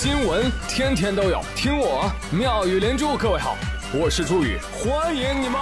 [0.00, 3.16] 新闻天天都有，听我妙语连珠。
[3.16, 3.56] 各位好，
[3.92, 5.60] 我是朱宇，欢迎你们！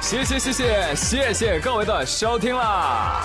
[0.00, 3.22] 谢谢谢谢谢谢各位的收听啦！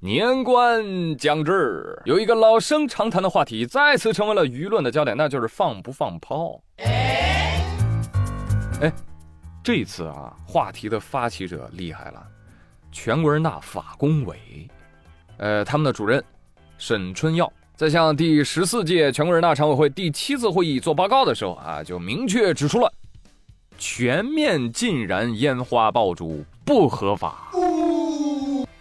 [0.00, 6.60] 年关将至，有一个老生常谈的话题再次成为了舆论的焦点，那就是放不放炮。
[8.80, 8.92] 哎，
[9.64, 12.22] 这次啊，话题的发起者厉害了，
[12.92, 14.68] 全国人大法工委，
[15.38, 16.22] 呃，他们的主任
[16.76, 22.92] 沈春耀在向第十四届全国人大常委会第七次会议做报告的时候啊，就明确指出了
[23.78, 27.50] 全面禁燃烟花爆竹不合法。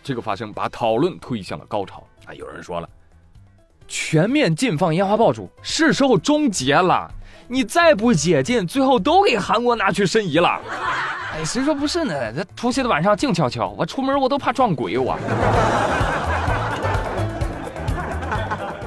[0.04, 2.34] 这个发生把讨论推向了高潮啊！
[2.34, 2.90] 有人说了，
[3.88, 7.10] 全面禁放烟花爆竹是时候终结了。
[7.48, 10.60] 你再不解禁，最后都给韩国拿去申遗了。
[11.34, 12.14] 哎，谁说不是呢？
[12.34, 15.18] 这除夕的晚上静悄悄，我出门我都怕撞鬼我。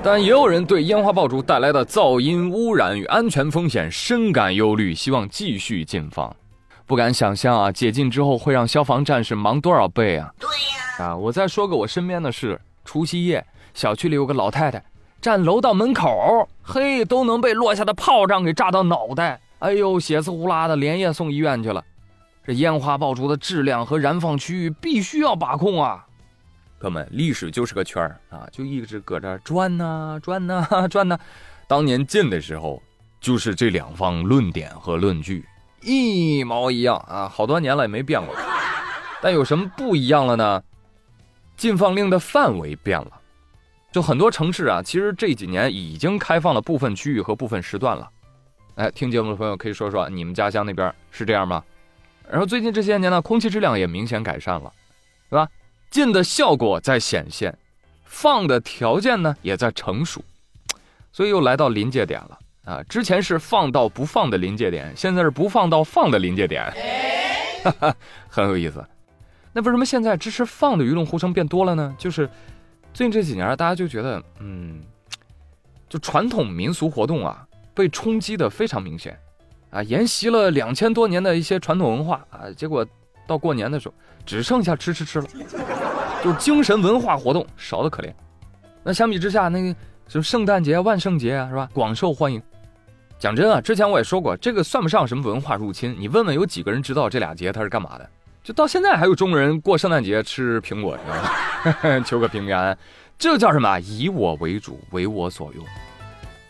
[0.03, 6.35] 但也有人对烟花爆竹带来的噪音污染与安全风险深感忧虑，希望继续禁放。
[6.87, 10.33] 不敢想象啊，解禁之后会让消防战士忙多少倍啊！
[10.39, 13.45] 对呀，啊，我再说个我身边的事：除夕夜，
[13.75, 14.81] 小区里有个老太太。
[15.21, 21.83] 站楼道门口，嘿，都能被落下的炮仗给炸到脑袋，哎呦，血丝呼啦的，连夜送医院去了。
[22.45, 26.05] 这烟花爆竹的质量和燃放区域必须要把控啊！
[26.79, 31.19] 哥们，历史就是个圈儿啊，就一直搁这转呐转呐 转呐。
[31.69, 32.83] 当年禁的时候，
[33.21, 35.45] 就是这两方论点和论据
[35.83, 38.35] 一毛一样啊，好多年了也没变过。
[39.23, 40.63] 但有什么不一样了呢？
[41.57, 43.11] 禁放令的范围变了。
[43.93, 48.11] 就很多城市啊，其实这几年已经开放了部分区域和部分时段了。
[48.75, 51.65] 哎，听节目的朋友可以说说你们家乡那边是这样吗？
[52.29, 54.71] 然后最近这些年呢，空气质量也明显改善了，
[55.31, 55.49] 是吧？
[55.89, 57.57] 禁的效果在显现，
[58.05, 60.23] 放的条件呢也在成熟，
[61.11, 62.83] 所以又来到临界点了啊！
[62.83, 66.71] 之前是放到不放的临界点，现在是不放到放的临界点，
[67.65, 67.97] 哈哈，
[68.29, 68.85] 很有意思。
[69.55, 71.95] 那为什么现在支持放的舆论呼声变多了呢？
[71.97, 72.29] 就是。
[72.97, 74.81] 最近这几年，大家就觉得，嗯，
[75.87, 79.21] 就传统民俗活动啊，被冲击的非常明显，
[79.69, 82.87] 啊，沿袭了两千多年的一些传统文化啊，结果
[83.27, 85.27] 到过年的时候，只剩下吃吃吃了，
[86.25, 88.11] 就精神文化活动少的可怜。
[88.83, 89.79] 那相比之下，那个
[90.09, 91.69] 什么圣诞节、万圣节啊，是吧？
[91.75, 92.43] 广受欢迎。
[93.19, 95.95] 讲真啊，之前我也说过，这个算不上什么文化入侵。
[95.99, 98.09] 你问问有几个人知道这俩节它是干嘛的？
[98.47, 101.17] 就到现在还有中国人过圣诞节吃苹果，知道
[101.91, 102.01] 吗？
[102.07, 102.79] 求个平安，
[103.19, 103.77] 这叫什么？
[103.81, 105.65] 以我为主，为我所用。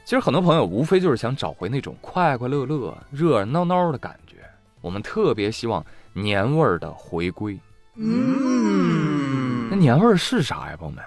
[0.04, 4.36] 其实很多朋友无非就是想找回那种快快乐乐、热热闹闹的感觉。
[4.82, 7.58] 我们特别希望年味儿的回归。
[7.94, 11.02] 嗯，那年味儿是啥呀，朋友们？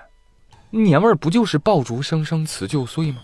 [0.71, 3.19] 年味儿不就是爆竹声声辞旧岁吗？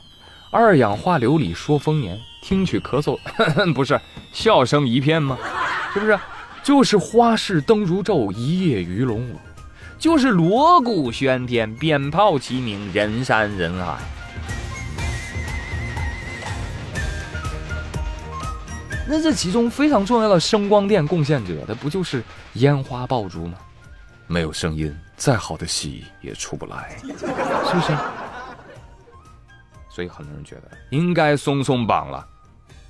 [0.51, 3.17] 二氧化硫里说丰年，听取咳嗽
[3.73, 3.99] 不是
[4.31, 5.35] 笑声一片吗？
[5.95, 6.15] 是不是？
[6.65, 9.35] 就是花市灯如昼，一夜鱼龙舞。
[9.99, 13.99] 就是锣鼓喧天，鞭炮齐鸣，人山人海。
[19.07, 23.59] 那这其中非常重要的声光电贡献者，那不就是烟花爆竹吗？
[24.25, 27.95] 没有声音，再好的戏也出不来，是不是？
[29.87, 32.27] 所以很多人觉得应该松松绑了。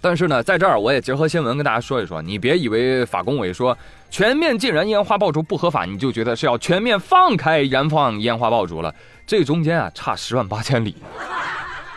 [0.06, 3.76] 但是呢，在这儿我也结合新闻跟大家说一说，你别以为法工委说。
[4.12, 8.94] 全面禁燃烟花爆竹不合法，你就觉得是要全面放开燃放烟花爆竹了？
[9.26, 10.96] 这中间啊差十万八千里。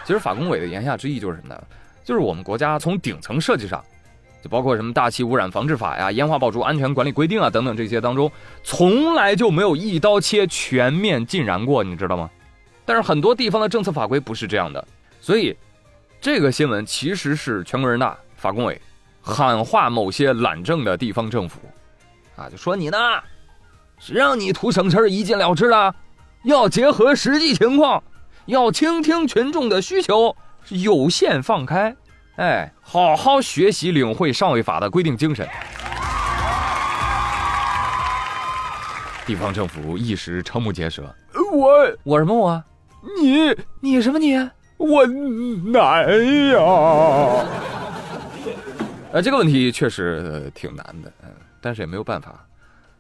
[0.06, 1.62] 其实法工委的言下之意就是什么呢？
[2.02, 3.84] 就是我们国家从顶层设计上，
[4.42, 8.32] 就包括什么大气污染防治法呀、烟花爆竹安全管理规定啊等等这些当中，
[8.64, 12.30] 从来就没有一刀切全面禁燃过，你知道吗？
[12.86, 14.88] 但是很多地方的政策法规不是这样的，
[15.20, 15.54] 所以
[16.20, 18.80] 这个新闻其实是全国人大法工委
[19.22, 21.60] 喊话某些懒政的地方政府。
[22.36, 22.98] 啊，就说你呢，
[23.98, 25.94] 谁让你图省事儿一禁了之了，
[26.44, 28.03] 要结合实际情况，
[28.47, 31.94] 要倾听群众的需求，是有限放开，
[32.36, 35.48] 哎，好好学习领会上位法的规定精神。
[39.24, 41.14] 地方政府一时瞠目结舌，
[41.53, 41.71] 我
[42.03, 42.64] 我什么我？
[43.21, 44.36] 你你什么你？
[44.78, 46.09] 我难
[46.51, 47.47] 呀！
[49.13, 51.28] 呃，这个问题确实挺难的，嗯。
[51.60, 52.47] 但是也没有办法，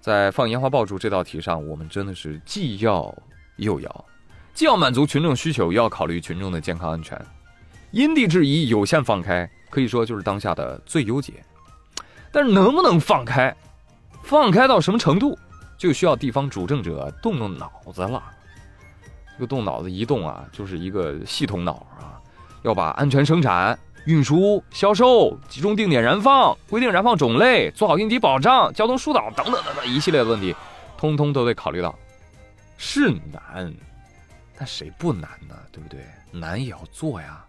[0.00, 3.14] 在放烟花爆竹这道题上，我们真的是既要
[3.56, 4.04] 又要，
[4.52, 7.16] 既要满足群众需求，又要考虑群众的健康安全，
[7.92, 11.34] 因地制宜，有限放开，可以说就是当下的最优解。
[12.32, 13.56] 但是能不能放开？
[14.24, 15.38] 放开到什么程度，
[15.78, 18.20] 就需要地方主政者动动脑子了。
[19.38, 22.18] 这个动脑子一动啊，就是一个系统脑啊，
[22.62, 30.52] 要把安全生产、运输、销售、集中定点燃放、规定燃放种类、做好应急保障、交通疏导等等等等一系列的问题，
[30.96, 31.96] 通通都得考虑到。
[32.76, 33.72] 是难，
[34.56, 35.54] 但谁不难呢？
[35.70, 36.00] 对不对？
[36.32, 37.44] 难也要做呀，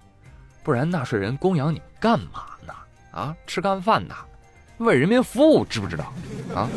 [0.63, 2.73] 不然纳税人供养你干嘛呢？
[3.11, 4.17] 啊，吃干饭呐，
[4.77, 6.13] 为人民服务，知不知道？
[6.53, 6.69] 啊？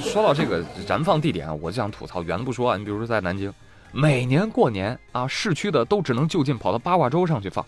[0.00, 3.52] 说到这个燃放地点，我就想吐槽，远的不说啊，你比如说在南京，
[3.92, 7.64] 每年过年啊，市区的都只能就近跑到八卦洲上去放，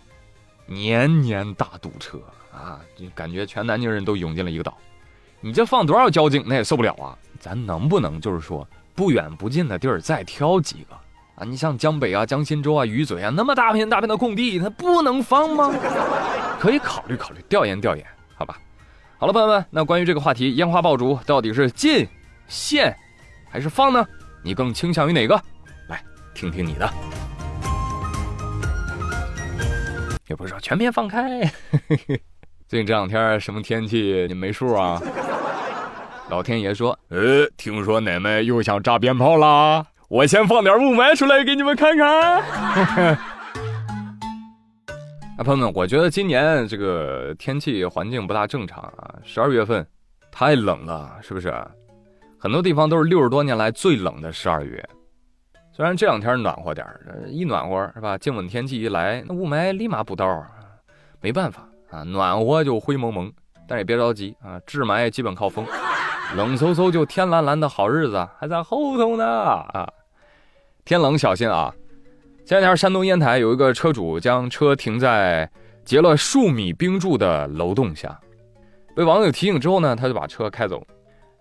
[0.67, 2.19] 年年大堵车
[2.53, 4.77] 啊，就感觉全南京人都涌进了一个岛，
[5.41, 7.17] 你这放多少交警那也受不了啊！
[7.39, 10.95] 咱能不能就是说不远不近的地儿再挑几个
[11.37, 11.45] 啊？
[11.45, 15.73] 你像江北啊、江心洲啊、鱼嘴啊，那么大片大片的空地，它不能放吗？
[16.61, 18.59] 可以考虑考虑，调研调研，好吧？
[19.19, 22.07] 好了，朋友们，那关于这个话题，烟花爆竹到底是禁？
[22.51, 22.95] 限
[23.49, 24.07] 还是放呢？
[24.43, 25.41] 你更倾向于哪个？
[25.89, 26.03] 来
[26.35, 26.91] 听听你的。
[30.27, 31.41] 也不是说全面放开。
[32.69, 34.27] 最近这两天什么天气？
[34.29, 35.01] 你没数啊？
[36.29, 42.07] 老天爷说：“呃，听说奶奶又想炸鞭炮啦，我先放点雾霾出来给你们看看。”
[45.37, 49.85] 啊，朋友们，我觉得今年这个天气环境不大正常啊，十二月份
[50.31, 51.53] 太冷了，是不是？
[52.43, 54.83] 很多地方都是六十多年来最冷的十二月，
[55.75, 56.87] 虽然这两天暖和点
[57.29, 58.17] 一暖和是吧？
[58.17, 60.43] 静稳天气一来，那雾霾立马补刀，
[61.21, 63.31] 没办法啊，暖和就灰蒙蒙，
[63.69, 65.67] 但也别着急啊，治霾基本靠风，
[66.35, 69.87] 冷飕飕就天蓝蓝的好日子还在后头呢啊！
[70.87, 71.71] 天冷小心啊！
[72.47, 75.47] 前两天山东烟台有一个车主将车停在
[75.85, 78.19] 结了数米冰柱的楼洞下，
[78.97, 80.83] 被网友提醒之后呢，他就把车开走。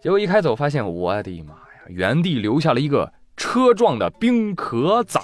[0.02, 5.20] 结果一开走，发现我的妈呀，原地留下了一个车状的冰壳子，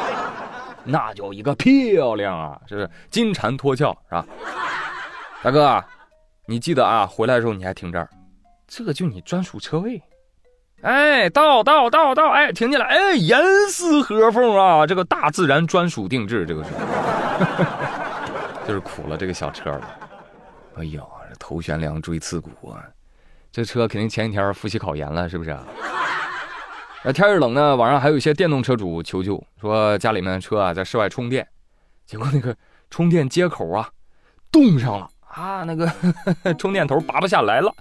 [0.84, 2.60] 那叫一个漂亮啊！
[2.66, 4.26] 这是金蝉脱壳是吧？
[5.42, 5.82] 大哥，
[6.46, 8.08] 你记得啊，回来的时候你还停这儿，
[8.68, 10.02] 这个就你专属车位。
[10.82, 16.70] 哎，到到到到，哎，停进来，哎，严丝合缝啊，这个大自然专属定制，这个是，
[18.68, 19.98] 就是苦了这个小车了。
[20.76, 21.00] 哎呦，
[21.30, 22.84] 这头悬梁，锥刺股啊！
[23.56, 25.56] 这车肯定前几天复习考研了，是不是？
[27.02, 31.48] 那天儿冷呢，网上还有一些电动车主求救，说家里面的车啊在室外充电，
[32.04, 32.54] 结果那个
[32.90, 33.88] 充电接口啊
[34.52, 35.90] 冻上了啊，那个
[36.58, 37.74] 充电头拔不下来了，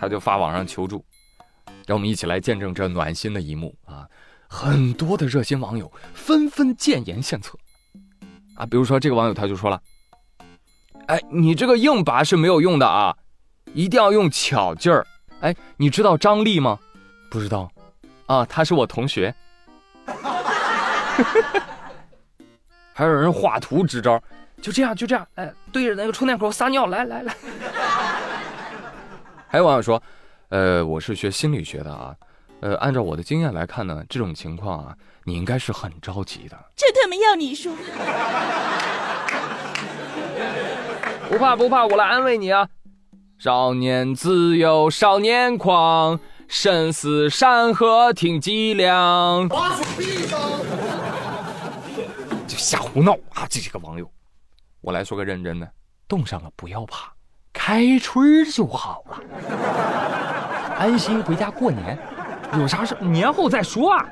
[0.00, 1.04] 他就发网上求助，
[1.86, 4.08] 让我们一起来见证这暖心的一幕啊！
[4.48, 7.58] 很多的热心网友纷纷建言献策
[8.54, 9.78] 啊，比如说这个网友他就说了
[11.08, 13.14] ：“哎，你这个硬拔是没有用的啊。”
[13.76, 15.06] 一定要用巧劲儿，
[15.40, 16.78] 哎，你知道张力吗？
[17.30, 17.70] 不知道，
[18.24, 19.34] 啊，他是我同学。
[22.94, 24.18] 还有人画图支招，
[24.62, 27.36] 就这样就这样，哎，对着那个充电口撒尿，来来来。
[29.46, 30.02] 还有网友说，
[30.48, 32.16] 呃，我是学心理学的啊，
[32.60, 36.56] 呃，按照我的经验来看呢，这种情况啊，你应该是很着急的。
[36.74, 37.74] 这他妈要你说？
[41.28, 42.66] 不怕不怕，我来安慰你啊。
[43.38, 46.18] 少年自有少年狂，
[46.48, 49.46] 深似山河挺脊梁。
[52.46, 53.46] 就瞎胡闹啊！
[53.50, 54.10] 这几个网友，
[54.80, 55.70] 我来说个认真的，
[56.08, 57.12] 冻上了不要怕，
[57.52, 59.20] 开春就好了，
[60.78, 61.98] 安心回家过年，
[62.58, 63.92] 有啥事年后再说。
[63.92, 64.06] 啊。